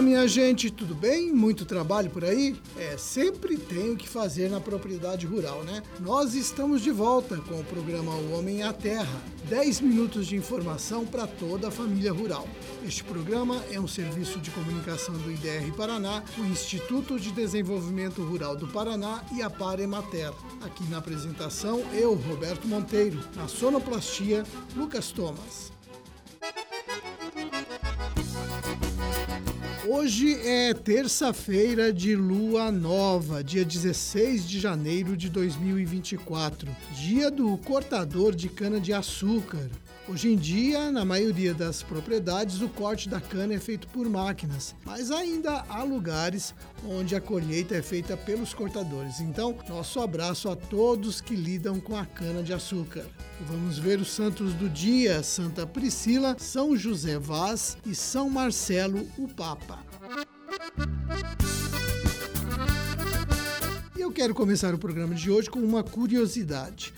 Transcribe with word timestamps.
Olá, 0.00 0.08
minha 0.08 0.26
gente, 0.26 0.70
tudo 0.70 0.94
bem? 0.94 1.30
Muito 1.30 1.66
trabalho 1.66 2.08
por 2.08 2.24
aí? 2.24 2.56
É, 2.78 2.96
sempre 2.96 3.58
tem 3.58 3.90
o 3.90 3.96
que 3.98 4.08
fazer 4.08 4.48
na 4.48 4.58
propriedade 4.58 5.26
rural, 5.26 5.62
né? 5.62 5.82
Nós 6.00 6.34
estamos 6.34 6.80
de 6.80 6.90
volta 6.90 7.36
com 7.36 7.60
o 7.60 7.64
programa 7.64 8.14
O 8.14 8.32
Homem 8.32 8.62
à 8.62 8.72
Terra 8.72 9.20
10 9.50 9.82
minutos 9.82 10.26
de 10.26 10.36
informação 10.36 11.04
para 11.04 11.26
toda 11.26 11.68
a 11.68 11.70
família 11.70 12.10
rural. 12.14 12.48
Este 12.82 13.04
programa 13.04 13.62
é 13.70 13.78
um 13.78 13.86
serviço 13.86 14.38
de 14.38 14.50
comunicação 14.50 15.14
do 15.18 15.30
IDR 15.30 15.70
Paraná, 15.76 16.24
o 16.38 16.46
Instituto 16.46 17.20
de 17.20 17.30
Desenvolvimento 17.30 18.22
Rural 18.22 18.56
do 18.56 18.68
Paraná 18.68 19.22
e 19.34 19.42
a 19.42 19.50
Par 19.50 19.80
Emater. 19.80 20.32
Aqui 20.62 20.84
na 20.84 20.96
apresentação, 20.96 21.78
eu, 21.92 22.14
Roberto 22.14 22.66
Monteiro, 22.66 23.22
na 23.36 23.48
sonoplastia, 23.48 24.44
Lucas 24.74 25.12
Thomas. 25.12 25.78
Hoje 29.86 30.34
é 30.46 30.74
terça-feira 30.74 31.90
de 31.90 32.14
lua 32.14 32.70
nova, 32.70 33.42
dia 33.42 33.64
16 33.64 34.46
de 34.46 34.60
janeiro 34.60 35.16
de 35.16 35.30
2024, 35.30 36.68
dia 36.92 37.30
do 37.30 37.56
cortador 37.56 38.34
de 38.34 38.50
cana-de-açúcar. 38.50 39.70
Hoje 40.06 40.32
em 40.32 40.36
dia, 40.36 40.90
na 40.90 41.04
maioria 41.04 41.54
das 41.54 41.82
propriedades, 41.82 42.60
o 42.60 42.68
corte 42.68 43.08
da 43.08 43.20
cana 43.20 43.54
é 43.54 43.60
feito 43.60 43.86
por 43.88 44.08
máquinas, 44.08 44.74
mas 44.84 45.10
ainda 45.10 45.64
há 45.68 45.84
lugares 45.84 46.52
onde 46.84 47.14
a 47.14 47.20
colheita 47.20 47.76
é 47.76 47.82
feita 47.82 48.16
pelos 48.16 48.52
cortadores. 48.52 49.20
Então, 49.20 49.56
nosso 49.68 50.00
abraço 50.00 50.48
a 50.48 50.56
todos 50.56 51.20
que 51.20 51.36
lidam 51.36 51.78
com 51.78 51.96
a 51.96 52.04
cana 52.04 52.42
de 52.42 52.52
açúcar. 52.52 53.06
Vamos 53.42 53.78
ver 53.78 54.00
os 54.00 54.10
santos 54.10 54.52
do 54.54 54.68
dia: 54.68 55.22
Santa 55.22 55.66
Priscila, 55.66 56.36
São 56.38 56.76
José 56.76 57.18
Vaz 57.18 57.78
e 57.86 57.94
São 57.94 58.28
Marcelo, 58.28 59.06
o 59.16 59.28
Papa. 59.28 59.79
Eu 64.10 64.12
quero 64.12 64.34
começar 64.34 64.74
o 64.74 64.78
programa 64.78 65.14
de 65.14 65.30
hoje 65.30 65.48
com 65.48 65.60
uma 65.60 65.84
curiosidade. 65.84 66.92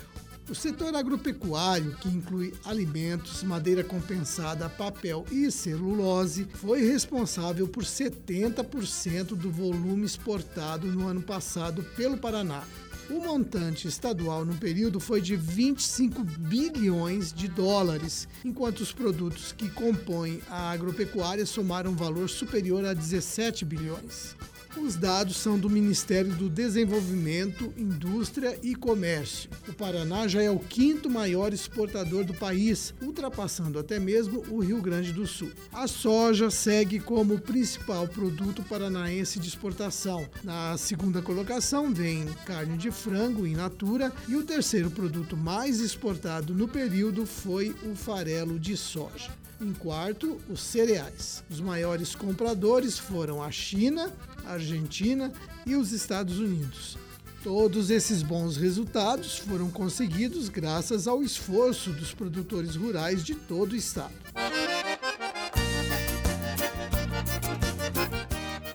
O 0.48 0.54
setor 0.54 0.96
agropecuário, 0.96 1.94
que 1.96 2.08
inclui 2.08 2.54
alimentos, 2.64 3.42
madeira 3.42 3.84
compensada, 3.84 4.66
papel 4.66 5.26
e 5.30 5.50
celulose, 5.50 6.48
foi 6.54 6.80
responsável 6.80 7.68
por 7.68 7.84
70% 7.84 9.36
do 9.36 9.50
volume 9.50 10.06
exportado 10.06 10.86
no 10.86 11.06
ano 11.06 11.20
passado 11.20 11.82
pelo 11.94 12.16
Paraná. 12.16 12.64
O 13.10 13.20
montante 13.20 13.86
estadual 13.86 14.42
no 14.46 14.56
período 14.56 14.98
foi 14.98 15.20
de 15.20 15.36
25 15.36 16.24
bilhões 16.24 17.30
de 17.30 17.46
dólares, 17.46 18.26
enquanto 18.42 18.80
os 18.80 18.90
produtos 18.90 19.52
que 19.52 19.68
compõem 19.68 20.40
a 20.48 20.70
agropecuária 20.70 21.44
somaram 21.44 21.90
um 21.90 21.96
valor 21.96 22.30
superior 22.30 22.86
a 22.86 22.94
17 22.94 23.66
bilhões. 23.66 24.34
Os 24.76 24.96
dados 24.96 25.36
são 25.36 25.58
do 25.58 25.68
Ministério 25.68 26.32
do 26.34 26.48
Desenvolvimento, 26.48 27.72
Indústria 27.76 28.58
e 28.62 28.74
Comércio. 28.74 29.50
O 29.68 29.72
Paraná 29.74 30.26
já 30.26 30.42
é 30.42 30.50
o 30.50 30.58
quinto 30.58 31.10
maior 31.10 31.52
exportador 31.52 32.24
do 32.24 32.32
país, 32.32 32.94
ultrapassando 33.02 33.78
até 33.78 34.00
mesmo 34.00 34.42
o 34.48 34.60
Rio 34.60 34.80
Grande 34.80 35.12
do 35.12 35.26
Sul. 35.26 35.50
A 35.72 35.86
soja 35.86 36.50
segue 36.50 36.98
como 36.98 37.34
o 37.34 37.40
principal 37.40 38.08
produto 38.08 38.62
paranaense 38.62 39.38
de 39.38 39.48
exportação. 39.48 40.26
Na 40.42 40.76
segunda 40.78 41.20
colocação 41.20 41.92
vem 41.92 42.24
carne 42.46 42.78
de 42.78 42.90
frango 42.90 43.46
in 43.46 43.54
natura 43.54 44.10
e 44.26 44.34
o 44.36 44.42
terceiro 44.42 44.90
produto 44.90 45.36
mais 45.36 45.80
exportado 45.80 46.54
no 46.54 46.66
período 46.66 47.26
foi 47.26 47.76
o 47.84 47.94
farelo 47.94 48.58
de 48.58 48.76
soja. 48.76 49.30
Em 49.62 49.72
quarto, 49.74 50.40
os 50.50 50.60
cereais. 50.60 51.44
Os 51.48 51.60
maiores 51.60 52.16
compradores 52.16 52.98
foram 52.98 53.40
a 53.40 53.48
China, 53.52 54.12
a 54.44 54.54
Argentina 54.54 55.32
e 55.64 55.76
os 55.76 55.92
Estados 55.92 56.40
Unidos. 56.40 56.98
Todos 57.44 57.88
esses 57.88 58.24
bons 58.24 58.56
resultados 58.56 59.38
foram 59.38 59.70
conseguidos 59.70 60.48
graças 60.48 61.06
ao 61.06 61.22
esforço 61.22 61.90
dos 61.90 62.12
produtores 62.12 62.74
rurais 62.74 63.22
de 63.22 63.36
todo 63.36 63.74
o 63.74 63.76
estado. 63.76 64.12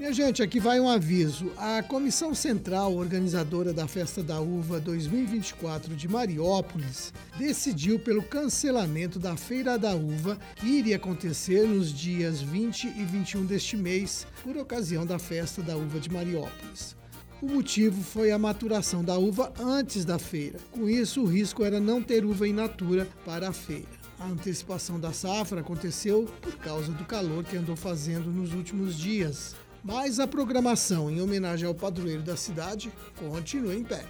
Minha 0.08 0.16
gente, 0.16 0.42
aqui 0.42 0.58
vai 0.58 0.80
um 0.80 0.88
aviso. 0.88 1.52
A 1.58 1.84
Comissão 1.84 2.34
Central 2.34 2.96
Organizadora 2.96 3.74
da 3.74 3.90
Festa 3.90 4.24
da 4.24 4.40
Uva 4.40 4.80
2024 4.80 5.94
de 5.98 6.08
Mariópolis 6.08 7.14
decidiu 7.38 8.00
pelo 8.00 8.24
cancelamento 8.24 9.20
da 9.20 9.36
Feira 9.36 9.78
da 9.78 9.94
Uva, 9.94 10.38
que 10.56 10.66
iria 10.66 10.96
acontecer 10.96 11.68
nos 11.68 11.92
dias 11.92 12.42
20 12.42 12.88
e 12.88 13.04
21 13.04 13.46
deste 13.46 13.76
mês, 13.76 14.26
por 14.42 14.56
ocasião 14.56 15.06
da 15.06 15.20
Festa 15.20 15.62
da 15.62 15.76
Uva 15.76 16.00
de 16.00 16.10
Mariópolis. 16.10 16.96
O 17.42 17.48
motivo 17.48 18.02
foi 18.02 18.32
a 18.32 18.40
maturação 18.40 19.04
da 19.04 19.18
uva 19.18 19.52
antes 19.60 20.06
da 20.06 20.18
feira. 20.18 20.58
Com 20.72 20.88
isso, 20.88 21.22
o 21.22 21.26
risco 21.26 21.66
era 21.66 21.82
não 21.82 22.02
ter 22.02 22.24
uva 22.24 22.48
in 22.48 22.54
natura 22.54 23.10
para 23.26 23.50
a 23.50 23.54
feira. 23.54 23.98
A 24.18 24.26
antecipação 24.26 24.98
da 24.98 25.12
safra 25.12 25.60
aconteceu 25.60 26.30
por 26.42 26.56
causa 26.60 26.94
do 26.94 27.04
calor 27.04 27.44
que 27.44 27.58
andou 27.58 27.76
fazendo 27.76 28.32
nos 28.32 28.54
últimos 28.54 28.98
dias 28.98 29.54
mas 29.88 30.20
a 30.20 30.28
programação 30.28 31.10
em 31.10 31.22
homenagem 31.22 31.66
ao 31.66 31.74
padroeiro 31.74 32.22
da 32.22 32.36
cidade 32.36 32.92
continua 33.18 33.74
em 33.74 33.86
pé. 33.86 34.04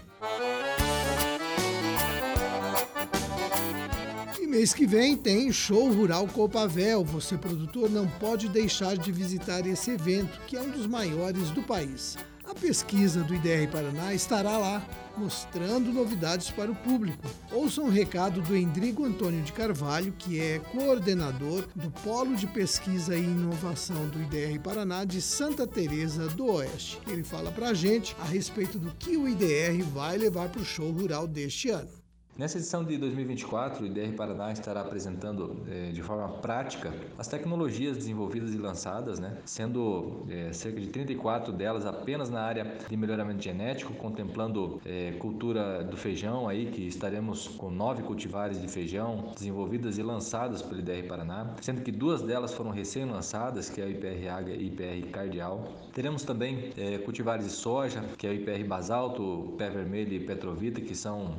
E 4.42 4.48
mês 4.48 4.74
que 4.74 4.88
vem 4.88 5.16
tem 5.16 5.52
Show 5.54 5.94
Rural 5.94 6.28
Copavel. 6.30 7.04
Você, 7.06 7.38
produtor, 7.38 7.92
não 7.92 8.08
pode 8.08 8.50
deixar 8.50 8.98
de 8.98 9.12
visitar 9.12 9.68
esse 9.68 9.92
evento, 9.92 10.40
que 10.48 10.58
é 10.58 10.62
um 10.62 10.70
dos 10.72 10.88
maiores 10.88 11.52
do 11.52 11.62
país. 11.62 12.18
Pesquisa 12.60 13.24
do 13.24 13.36
IDR 13.36 13.70
Paraná 13.72 14.14
estará 14.14 14.58
lá, 14.58 14.84
mostrando 15.16 15.94
novidades 15.94 16.50
para 16.50 16.72
o 16.72 16.76
público. 16.76 17.24
Ouça 17.52 17.82
um 17.82 17.90
recado 17.90 18.42
do 18.42 18.58
Endrigo 18.58 19.06
Antônio 19.06 19.44
de 19.44 19.54
Carvalho, 19.54 20.12
que 20.18 20.40
é 20.40 20.60
coordenador 20.60 21.68
do 21.76 21.92
Polo 22.02 22.36
de 22.36 22.48
Pesquisa 22.48 23.16
e 23.16 23.24
Inovação 23.24 24.08
do 24.08 24.22
IDR 24.22 24.60
Paraná 24.60 25.06
de 25.06 25.22
Santa 25.22 25.68
Teresa 25.68 26.28
do 26.30 26.48
Oeste. 26.48 27.00
Ele 27.08 27.24
fala 27.24 27.52
para 27.52 27.70
a 27.70 27.74
gente 27.74 28.16
a 28.20 28.26
respeito 28.26 28.80
do 28.80 28.92
que 28.92 29.16
o 29.16 29.28
IDR 29.28 29.84
vai 29.94 30.18
levar 30.18 30.50
para 30.50 30.62
o 30.62 30.66
show 30.66 30.92
rural 30.92 31.28
deste 31.28 31.70
ano. 31.70 32.07
Nessa 32.38 32.60
edição 32.60 32.84
de 32.84 32.96
2024, 33.00 33.84
o 33.84 33.88
IDR 33.88 34.14
Paraná 34.16 34.52
estará 34.52 34.82
apresentando 34.82 35.58
eh, 35.68 35.90
de 35.92 36.04
forma 36.04 36.30
prática 36.30 36.94
as 37.18 37.28
tecnologias 37.28 37.98
desenvolvidas 37.98 38.54
e 38.54 38.60
lançadas, 38.60 39.18
né, 39.18 39.40
sendo 39.44 40.24
eh, 40.30 40.54
cerca 40.54 40.80
de 40.80 40.86
34 40.86 41.52
delas 41.52 41.84
apenas 41.84 42.30
na 42.30 42.42
área 42.42 42.78
de 42.88 42.96
melhoramento 42.96 43.44
genético, 43.44 43.92
contemplando 43.94 44.80
eh, 44.86 45.16
cultura 45.18 45.84
do 45.84 45.98
feijão, 45.98 46.48
aí, 46.48 46.68
que 46.68 46.86
estaremos 46.86 47.48
com 47.48 47.72
nove 47.72 48.04
cultivares 48.04 48.62
de 48.62 48.68
feijão 48.68 49.34
desenvolvidas 49.36 49.98
e 49.98 50.04
lançadas 50.04 50.62
pelo 50.62 50.80
IDR 50.80 51.08
Paraná, 51.08 51.56
sendo 51.60 51.82
que 51.82 51.92
duas 51.92 52.22
delas 52.22 52.54
foram 52.54 52.70
recém-lançadas, 52.70 53.68
que 53.68 53.82
é 53.82 53.86
o 53.86 53.90
IPR 53.90 54.28
Águia 54.30 54.54
e 54.54 54.68
IPR 54.68 55.10
Cardial. 55.10 55.74
Teremos 55.92 56.22
também 56.22 56.72
cultivares 57.04 57.46
de 57.46 57.52
soja, 57.52 58.04
que 58.16 58.28
é 58.28 58.30
o 58.30 58.34
IPR 58.34 58.64
Basalto, 58.68 59.56
Pé 59.58 59.72
Vermelho 59.72 60.14
e 60.14 60.20
Petrovita, 60.20 60.80
que 60.80 60.94
são 60.94 61.38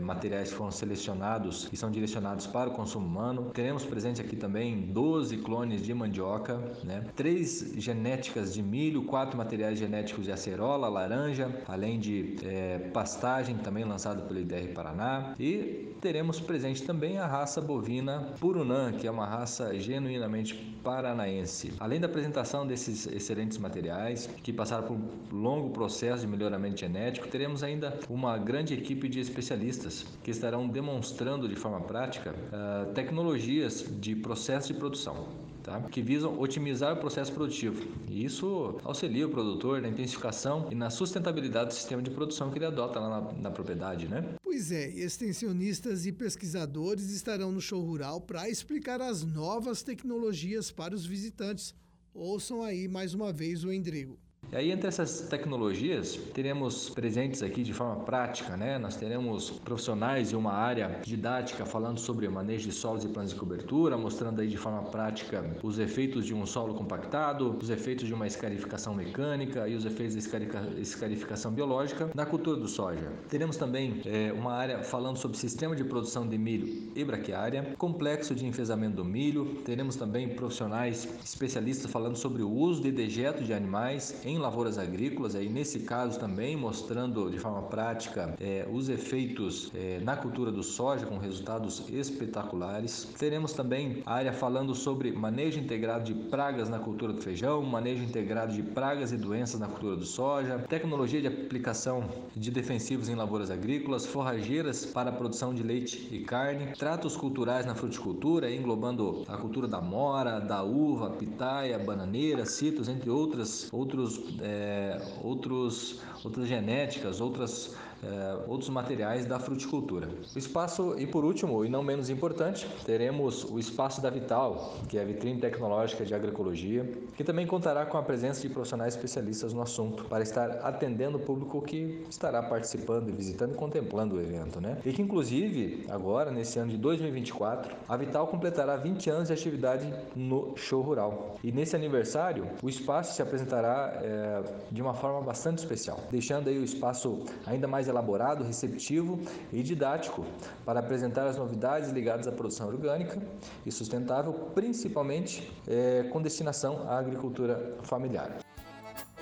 materiais 0.00 0.27
materiais 0.28 0.52
foram 0.52 0.70
selecionados 0.70 1.68
e 1.72 1.76
são 1.76 1.90
direcionados 1.90 2.46
para 2.46 2.68
o 2.68 2.74
consumo 2.74 3.06
humano. 3.06 3.50
Teremos 3.54 3.84
presente 3.86 4.20
aqui 4.20 4.36
também 4.36 4.82
12 4.82 5.38
clones 5.38 5.82
de 5.82 5.94
mandioca, 5.94 6.58
né? 6.84 7.06
três 7.16 7.72
genéticas 7.76 8.52
de 8.52 8.62
milho, 8.62 9.04
quatro 9.04 9.38
materiais 9.38 9.78
genéticos 9.78 10.26
de 10.26 10.32
acerola, 10.32 10.86
laranja, 10.88 11.50
além 11.66 11.98
de 11.98 12.36
é, 12.44 12.78
pastagem 12.92 13.56
também 13.56 13.84
lançado 13.84 14.28
pelo 14.28 14.38
IDR 14.38 14.74
Paraná. 14.74 15.34
E 15.40 15.94
teremos 16.00 16.40
presente 16.40 16.82
também 16.82 17.18
a 17.18 17.26
raça 17.26 17.60
bovina 17.60 18.32
Purunã, 18.40 18.92
que 18.92 19.06
é 19.06 19.10
uma 19.10 19.26
raça 19.26 19.78
genuinamente 19.78 20.54
paranaense. 20.82 21.72
Além 21.78 22.00
da 22.00 22.06
apresentação 22.06 22.66
desses 22.66 23.06
excelentes 23.06 23.58
materiais, 23.58 24.28
que 24.42 24.52
passaram 24.52 24.86
por 24.86 24.96
um 24.96 25.40
longo 25.40 25.70
processo 25.70 26.22
de 26.22 26.26
melhoramento 26.26 26.80
genético, 26.80 27.28
teremos 27.28 27.62
ainda 27.62 27.98
uma 28.08 28.38
grande 28.38 28.74
equipe 28.74 29.08
de 29.08 29.20
especialistas 29.20 30.06
que 30.22 30.30
estarão 30.30 30.68
demonstrando 30.68 31.48
de 31.48 31.56
forma 31.56 31.80
prática 31.80 32.30
uh, 32.32 32.92
tecnologias 32.92 33.84
de 34.00 34.14
processo 34.14 34.72
de 34.72 34.78
produção. 34.78 35.47
Tá? 35.62 35.80
que 35.82 36.00
visam 36.00 36.38
otimizar 36.40 36.94
o 36.94 36.96
processo 36.96 37.32
produtivo. 37.32 37.86
E 38.08 38.24
isso 38.24 38.80
auxilia 38.84 39.26
o 39.26 39.30
produtor 39.30 39.82
na 39.82 39.88
intensificação 39.88 40.68
e 40.70 40.74
na 40.74 40.88
sustentabilidade 40.88 41.68
do 41.68 41.74
sistema 41.74 42.00
de 42.00 42.10
produção 42.10 42.50
que 42.50 42.58
ele 42.58 42.66
adota 42.66 42.98
lá 42.98 43.20
na, 43.20 43.32
na 43.32 43.50
propriedade. 43.50 44.08
Né? 44.08 44.24
Pois 44.42 44.72
é, 44.72 44.88
extensionistas 44.88 46.06
e 46.06 46.12
pesquisadores 46.12 47.10
estarão 47.10 47.52
no 47.52 47.60
show 47.60 47.82
rural 47.82 48.20
para 48.20 48.48
explicar 48.48 49.00
as 49.00 49.22
novas 49.22 49.82
tecnologias 49.82 50.70
para 50.70 50.94
os 50.94 51.04
visitantes. 51.04 51.74
Ouçam 52.14 52.62
aí 52.62 52.88
mais 52.88 53.14
uma 53.14 53.32
vez 53.32 53.62
o 53.62 53.72
Endrigo. 53.72 54.18
E 54.50 54.56
aí, 54.56 54.70
entre 54.72 54.88
essas 54.88 55.20
tecnologias, 55.20 56.16
teremos 56.32 56.88
presentes 56.88 57.42
aqui 57.42 57.62
de 57.62 57.74
forma 57.74 57.96
prática, 58.04 58.56
né? 58.56 58.78
Nós 58.78 58.96
teremos 58.96 59.50
profissionais 59.50 60.30
de 60.30 60.36
uma 60.36 60.54
área 60.54 61.00
didática 61.04 61.66
falando 61.66 62.00
sobre 62.00 62.26
manejo 62.30 62.66
de 62.66 62.74
solos 62.74 63.04
e 63.04 63.08
planos 63.08 63.32
de 63.32 63.38
cobertura, 63.38 63.98
mostrando 63.98 64.40
aí 64.40 64.48
de 64.48 64.56
forma 64.56 64.82
prática 64.84 65.44
os 65.62 65.78
efeitos 65.78 66.24
de 66.24 66.32
um 66.32 66.46
solo 66.46 66.72
compactado, 66.72 67.58
os 67.60 67.68
efeitos 67.68 68.06
de 68.06 68.14
uma 68.14 68.26
escarificação 68.26 68.94
mecânica 68.94 69.68
e 69.68 69.74
os 69.74 69.84
efeitos 69.84 70.16
da 70.16 70.80
escarificação 70.80 71.52
biológica 71.52 72.08
na 72.14 72.24
cultura 72.24 72.58
do 72.58 72.68
soja. 72.68 73.12
Teremos 73.28 73.58
também 73.58 74.00
é, 74.06 74.32
uma 74.32 74.54
área 74.54 74.82
falando 74.82 75.18
sobre 75.18 75.36
sistema 75.36 75.76
de 75.76 75.84
produção 75.84 76.26
de 76.26 76.38
milho 76.38 76.90
e 76.96 77.04
braquiária, 77.04 77.74
complexo 77.76 78.34
de 78.34 78.46
enfesamento 78.46 78.96
do 78.96 79.04
milho. 79.04 79.56
Teremos 79.66 79.94
também 79.94 80.30
profissionais 80.30 81.06
especialistas 81.22 81.90
falando 81.90 82.16
sobre 82.16 82.42
o 82.42 82.50
uso 82.50 82.82
de 82.82 82.90
dejeto 82.90 83.44
de 83.44 83.52
animais 83.52 84.24
em 84.24 84.37
lavouras 84.38 84.78
agrícolas, 84.78 85.34
aí 85.34 85.48
nesse 85.48 85.80
caso 85.80 86.18
também 86.18 86.56
mostrando 86.56 87.30
de 87.30 87.38
forma 87.38 87.62
prática 87.62 88.34
é, 88.40 88.66
os 88.70 88.88
efeitos 88.88 89.70
é, 89.74 90.00
na 90.00 90.16
cultura 90.16 90.50
do 90.50 90.62
soja 90.62 91.06
com 91.06 91.18
resultados 91.18 91.82
espetaculares. 91.88 93.08
Teremos 93.18 93.52
também 93.52 94.02
a 94.06 94.14
área 94.14 94.32
falando 94.32 94.74
sobre 94.74 95.12
manejo 95.12 95.58
integrado 95.58 96.04
de 96.04 96.14
pragas 96.14 96.68
na 96.68 96.78
cultura 96.78 97.12
do 97.12 97.20
feijão, 97.20 97.62
manejo 97.62 98.02
integrado 98.02 98.52
de 98.52 98.62
pragas 98.62 99.12
e 99.12 99.16
doenças 99.16 99.60
na 99.60 99.66
cultura 99.66 99.96
do 99.96 100.04
soja, 100.04 100.58
tecnologia 100.68 101.20
de 101.20 101.26
aplicação 101.26 102.08
de 102.34 102.50
defensivos 102.50 103.08
em 103.08 103.14
lavouras 103.14 103.50
agrícolas, 103.50 104.06
forrageiras 104.06 104.84
para 104.86 105.10
a 105.10 105.12
produção 105.12 105.54
de 105.54 105.62
leite 105.62 106.08
e 106.10 106.20
carne, 106.20 106.72
tratos 106.78 107.16
culturais 107.16 107.66
na 107.66 107.74
fruticultura, 107.74 108.52
englobando 108.52 109.24
a 109.28 109.36
cultura 109.36 109.66
da 109.66 109.80
mora, 109.80 110.38
da 110.38 110.62
uva, 110.62 111.10
pitaia, 111.10 111.78
bananeira, 111.78 112.44
citros, 112.44 112.88
entre 112.88 113.10
outras 113.10 113.68
outros 113.72 114.18
é, 114.40 115.00
outros, 115.22 116.00
outras 116.22 116.48
genéticas, 116.48 117.20
outras 117.20 117.76
é, 118.02 118.38
outros 118.46 118.70
materiais 118.70 119.26
da 119.26 119.38
fruticultura. 119.38 120.08
O 120.34 120.38
espaço, 120.38 120.94
e 120.98 121.06
por 121.06 121.24
último, 121.24 121.64
e 121.64 121.68
não 121.68 121.82
menos 121.82 122.10
importante, 122.10 122.68
teremos 122.84 123.44
o 123.44 123.58
Espaço 123.58 124.00
da 124.00 124.10
Vital, 124.10 124.74
que 124.88 124.98
é 124.98 125.02
a 125.02 125.04
vitrine 125.04 125.40
tecnológica 125.40 126.04
de 126.04 126.14
agroecologia, 126.14 126.88
que 127.16 127.24
também 127.24 127.46
contará 127.46 127.86
com 127.86 127.98
a 127.98 128.02
presença 128.02 128.40
de 128.40 128.48
profissionais 128.48 128.94
especialistas 128.94 129.52
no 129.52 129.62
assunto, 129.62 130.04
para 130.04 130.22
estar 130.22 130.50
atendendo 130.62 131.18
o 131.18 131.20
público 131.20 131.60
que 131.62 132.04
estará 132.08 132.42
participando, 132.42 133.12
visitando 133.14 133.52
e 133.52 133.54
contemplando 133.54 134.16
o 134.16 134.20
evento. 134.20 134.60
Né? 134.60 134.78
E 134.84 134.92
que, 134.92 135.02
inclusive, 135.02 135.86
agora, 135.88 136.30
nesse 136.30 136.58
ano 136.58 136.70
de 136.70 136.78
2024, 136.78 137.74
a 137.88 137.96
Vital 137.96 138.26
completará 138.28 138.76
20 138.76 139.10
anos 139.10 139.28
de 139.28 139.34
atividade 139.34 139.92
no 140.14 140.56
show 140.56 140.82
rural. 140.82 141.36
E 141.42 141.50
nesse 141.50 141.74
aniversário, 141.74 142.46
o 142.62 142.68
espaço 142.68 143.14
se 143.14 143.22
apresentará 143.22 143.98
é, 144.02 144.42
de 144.70 144.80
uma 144.80 144.94
forma 144.94 145.20
bastante 145.20 145.58
especial, 145.58 146.00
deixando 146.10 146.48
aí 146.48 146.58
o 146.58 146.64
espaço 146.64 147.24
ainda 147.46 147.66
mais 147.66 147.87
elaborado, 147.88 148.44
receptivo 148.44 149.20
e 149.52 149.62
didático 149.62 150.24
para 150.64 150.80
apresentar 150.80 151.26
as 151.26 151.36
novidades 151.36 151.90
ligadas 151.90 152.26
à 152.26 152.32
produção 152.32 152.68
orgânica 152.68 153.20
e 153.64 153.72
sustentável, 153.72 154.32
principalmente 154.54 155.50
é, 155.66 156.08
com 156.12 156.20
destinação 156.20 156.88
à 156.88 156.98
agricultura 156.98 157.76
familiar. 157.82 158.38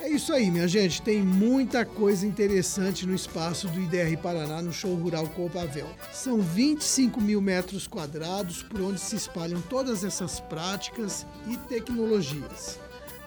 É 0.06 0.08
isso 0.08 0.32
aí, 0.32 0.50
minha 0.50 0.68
gente. 0.68 1.02
Tem 1.02 1.20
muita 1.20 1.84
coisa 1.84 2.26
interessante 2.26 3.06
no 3.06 3.14
espaço 3.14 3.66
do 3.66 3.80
IDR 3.80 4.16
Paraná 4.22 4.62
no 4.62 4.72
Show 4.72 4.94
Rural 4.94 5.26
Copavel. 5.28 5.88
São 6.12 6.38
25 6.38 7.20
mil 7.20 7.40
metros 7.40 7.88
quadrados 7.88 8.62
por 8.62 8.80
onde 8.82 9.00
se 9.00 9.16
espalham 9.16 9.60
todas 9.62 10.04
essas 10.04 10.38
práticas 10.38 11.26
e 11.48 11.56
tecnologias. 11.56 12.78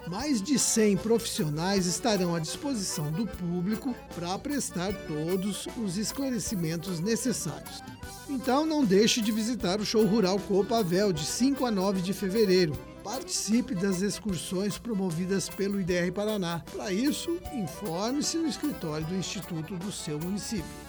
Mais 0.08 0.42
de 0.42 0.58
100 0.58 0.98
profissionais 0.98 1.86
estarão 1.86 2.34
à 2.34 2.40
disposição 2.40 3.12
do 3.12 3.28
público 3.28 3.94
para 4.16 4.38
prestar 4.40 4.94
todos 5.08 5.68
os 5.78 5.98
esclarecimentos 5.98 7.00
necessários. 7.00 7.84
Então 8.30 8.66
não 8.66 8.84
deixe 8.84 9.22
de 9.22 9.32
visitar 9.32 9.80
o 9.80 9.86
Show 9.86 10.06
Rural 10.06 10.40
Copavel 10.40 11.12
de 11.12 11.26
5 11.26 11.66
a 11.66 11.72
9 11.72 12.02
de 12.02 12.14
fevereiro. 12.14 12.78
Participe 13.04 13.74
das 13.74 14.02
excursões 14.02 14.78
promovidas 14.78 15.50
pelo 15.50 15.80
IDR 15.80 16.12
Paraná. 16.14 16.62
Para 16.72 16.92
isso, 16.92 17.40
informe-se 17.54 18.38
no 18.38 18.48
escritório 18.48 19.06
do 19.08 19.16
Instituto 19.16 19.76
do 19.78 19.92
seu 19.92 20.20
município. 20.20 20.89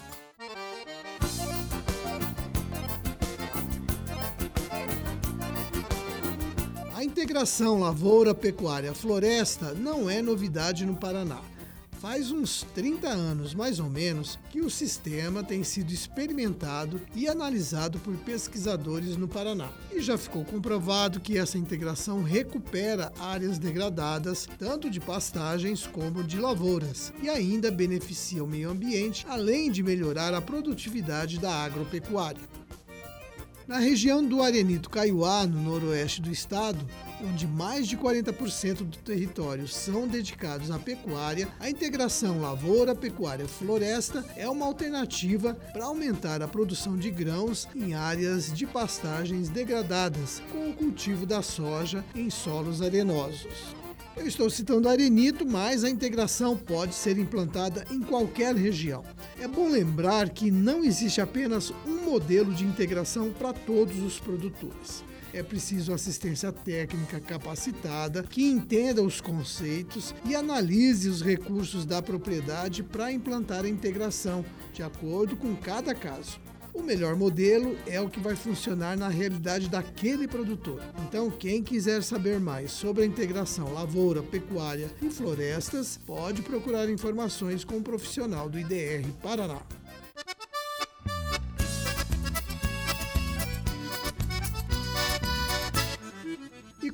Integração 7.21 7.79
lavoura, 7.79 8.33
pecuária, 8.33 8.95
floresta 8.95 9.75
não 9.75 10.09
é 10.09 10.23
novidade 10.23 10.87
no 10.87 10.95
Paraná. 10.95 11.39
Faz 11.99 12.31
uns 12.31 12.65
30 12.73 13.07
anos, 13.07 13.53
mais 13.53 13.79
ou 13.79 13.87
menos, 13.87 14.39
que 14.49 14.59
o 14.59 14.71
sistema 14.71 15.43
tem 15.43 15.63
sido 15.63 15.93
experimentado 15.93 16.99
e 17.13 17.27
analisado 17.27 17.99
por 17.99 18.15
pesquisadores 18.17 19.17
no 19.17 19.27
Paraná. 19.27 19.69
E 19.91 20.01
já 20.01 20.17
ficou 20.17 20.43
comprovado 20.43 21.19
que 21.19 21.37
essa 21.37 21.59
integração 21.59 22.23
recupera 22.23 23.13
áreas 23.19 23.59
degradadas, 23.59 24.47
tanto 24.57 24.89
de 24.89 24.99
pastagens 24.99 25.85
como 25.85 26.23
de 26.23 26.39
lavouras, 26.39 27.13
e 27.21 27.29
ainda 27.29 27.69
beneficia 27.69 28.43
o 28.43 28.47
meio 28.47 28.71
ambiente, 28.71 29.27
além 29.29 29.69
de 29.69 29.83
melhorar 29.83 30.33
a 30.33 30.41
produtividade 30.41 31.37
da 31.37 31.53
agropecuária. 31.53 32.41
Na 33.67 33.77
região 33.77 34.25
do 34.25 34.41
Arenito 34.41 34.89
Caiuá, 34.89 35.45
no 35.45 35.61
noroeste 35.61 36.21
do 36.21 36.29
estado, 36.29 36.85
onde 37.23 37.47
mais 37.47 37.87
de 37.87 37.97
40% 37.97 38.77
do 38.77 38.97
território 38.97 39.67
são 39.67 40.07
dedicados 40.07 40.71
à 40.71 40.79
pecuária, 40.79 41.47
a 41.59 41.69
integração 41.69 42.41
lavoura-pecuária-floresta 42.41 44.25
é 44.35 44.49
uma 44.49 44.65
alternativa 44.65 45.53
para 45.73 45.85
aumentar 45.85 46.41
a 46.41 46.47
produção 46.47 46.97
de 46.97 47.11
grãos 47.11 47.67
em 47.75 47.93
áreas 47.93 48.51
de 48.51 48.65
pastagens 48.65 49.49
degradadas, 49.49 50.41
com 50.51 50.69
o 50.69 50.73
cultivo 50.73 51.25
da 51.25 51.41
soja 51.41 52.03
em 52.15 52.29
solos 52.29 52.81
arenosos. 52.81 53.81
Eu 54.15 54.27
estou 54.27 54.49
citando 54.49 54.89
arenito, 54.89 55.45
mas 55.45 55.83
a 55.83 55.89
integração 55.89 56.57
pode 56.57 56.93
ser 56.93 57.17
implantada 57.17 57.85
em 57.89 58.01
qualquer 58.01 58.53
região. 58.55 59.03
É 59.39 59.47
bom 59.47 59.69
lembrar 59.69 60.29
que 60.29 60.51
não 60.51 60.83
existe 60.83 61.21
apenas 61.21 61.71
um 61.87 62.03
modelo 62.03 62.53
de 62.53 62.65
integração 62.65 63.31
para 63.31 63.53
todos 63.53 63.97
os 64.03 64.19
produtores. 64.19 65.10
É 65.33 65.41
preciso 65.41 65.93
assistência 65.93 66.51
técnica 66.51 67.19
capacitada 67.19 68.21
que 68.23 68.43
entenda 68.43 69.01
os 69.01 69.21
conceitos 69.21 70.13
e 70.25 70.35
analise 70.35 71.07
os 71.07 71.21
recursos 71.21 71.85
da 71.85 72.01
propriedade 72.01 72.83
para 72.83 73.11
implantar 73.11 73.63
a 73.63 73.69
integração, 73.69 74.43
de 74.73 74.83
acordo 74.83 75.37
com 75.37 75.55
cada 75.55 75.95
caso. 75.95 76.39
O 76.73 76.81
melhor 76.81 77.15
modelo 77.15 77.77
é 77.85 77.99
o 77.99 78.09
que 78.09 78.19
vai 78.19 78.35
funcionar 78.35 78.97
na 78.97 79.09
realidade 79.09 79.69
daquele 79.69 80.27
produtor. 80.27 80.81
Então, 81.05 81.29
quem 81.29 81.61
quiser 81.61 82.01
saber 82.01 82.39
mais 82.39 82.71
sobre 82.71 83.03
a 83.03 83.05
integração 83.05 83.73
lavoura, 83.73 84.23
pecuária 84.23 84.89
e 85.01 85.09
florestas, 85.09 85.99
pode 86.05 86.41
procurar 86.41 86.89
informações 86.89 87.65
com 87.65 87.75
um 87.75 87.83
profissional 87.83 88.49
do 88.49 88.57
IDR 88.57 89.05
Paraná. 89.21 89.61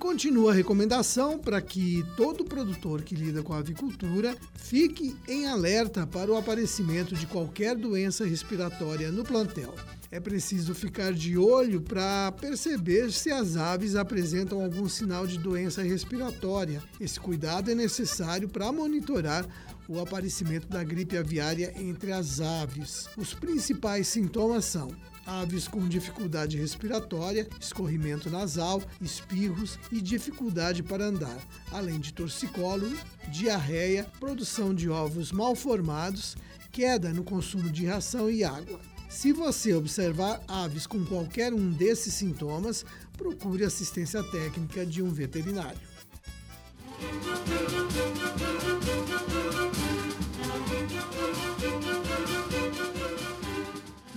Continua 0.08 0.54
a 0.54 0.56
recomendação 0.56 1.38
para 1.38 1.62
que 1.62 2.02
todo 2.16 2.46
produtor 2.46 3.02
que 3.02 3.14
lida 3.14 3.44
com 3.44 3.54
a 3.54 3.58
avicultura 3.58 4.38
fique 4.56 5.14
em 5.28 5.48
alerta 5.48 6.08
para 6.08 6.32
o 6.32 6.38
aparecimento 6.38 7.14
de 7.14 7.28
qualquer 7.28 7.76
doença 7.76 8.26
respiratória 8.26 9.12
no 9.12 9.26
plantel. 9.26 9.76
É 10.10 10.18
preciso 10.18 10.74
ficar 10.74 11.12
de 11.12 11.38
olho 11.38 11.82
para 11.82 12.32
perceber 12.32 13.12
se 13.12 13.30
as 13.32 13.58
aves 13.58 13.98
apresentam 13.98 14.64
algum 14.64 14.88
sinal 14.88 15.28
de 15.28 15.38
doença 15.38 15.84
respiratória. 15.84 16.82
Esse 17.02 17.20
cuidado 17.20 17.70
é 17.70 17.76
necessário 17.76 18.48
para 18.48 18.72
monitorar 18.72 19.46
o 19.90 20.00
aparecimento 20.00 20.70
da 20.70 20.86
gripe 20.86 21.18
aviária 21.18 21.74
entre 21.76 22.14
as 22.14 22.40
aves. 22.40 23.10
Os 23.18 23.34
principais 23.34 24.08
sintomas 24.08 24.64
são 24.64 24.88
aves 25.28 25.68
com 25.68 25.88
dificuldade 25.88 26.58
respiratória, 26.58 27.48
escorrimento 27.60 28.30
nasal, 28.30 28.82
espirros 29.02 29.78
e 29.92 30.02
dificuldade 30.02 30.82
para 30.82 31.06
andar, 31.06 31.38
além 31.72 32.00
de 32.00 32.14
torcicolo, 32.14 32.90
diarreia, 33.28 34.06
produção 34.20 34.74
de 34.74 34.90
ovos 34.90 35.34
mal 35.34 35.54
formados, 35.54 36.38
queda 36.72 37.14
no 37.14 37.24
consumo 37.24 37.70
de 37.70 37.86
ração 37.86 38.30
e 38.30 38.44
água. 38.44 38.80
Se 39.10 39.34
você 39.34 39.74
observar 39.74 40.42
aves 40.48 40.88
com 40.88 41.04
qualquer 41.06 41.54
um 41.54 41.70
desses 41.72 42.14
sintomas, 42.14 42.86
procure 43.18 43.64
assistência 43.64 44.24
técnica 44.24 44.86
de 44.86 45.02
um 45.02 45.10
veterinário. 45.10 45.80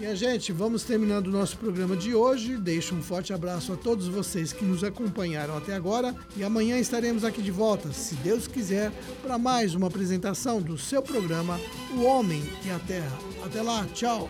Minha 0.01 0.17
gente, 0.17 0.51
vamos 0.51 0.83
terminando 0.83 1.27
o 1.27 1.31
nosso 1.31 1.59
programa 1.59 1.95
de 1.95 2.15
hoje. 2.15 2.57
Deixo 2.57 2.95
um 2.95 3.03
forte 3.03 3.35
abraço 3.35 3.75
a 3.75 3.77
todos 3.77 4.09
vocês 4.09 4.51
que 4.51 4.65
nos 4.65 4.83
acompanharam 4.83 5.55
até 5.55 5.75
agora 5.75 6.17
e 6.35 6.43
amanhã 6.43 6.79
estaremos 6.79 7.23
aqui 7.23 7.43
de 7.43 7.51
volta, 7.51 7.93
se 7.93 8.15
Deus 8.15 8.47
quiser, 8.47 8.91
para 9.21 9.37
mais 9.37 9.75
uma 9.75 9.89
apresentação 9.89 10.63
do 10.63 10.79
seu 10.79 11.03
programa 11.03 11.61
O 11.95 12.05
Homem 12.05 12.43
e 12.65 12.71
a 12.71 12.79
Terra. 12.79 13.19
Até 13.45 13.61
lá, 13.61 13.87
tchau! 13.93 14.27